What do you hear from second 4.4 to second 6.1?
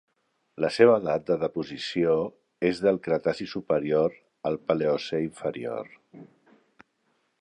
al Paleocè inferior.